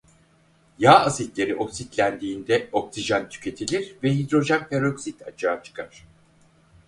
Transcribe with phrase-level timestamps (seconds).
[0.79, 6.05] Yağ asitleri oksitlendiğinde oksijen tüketilir ve hidrojen peroksit açığa çıkar.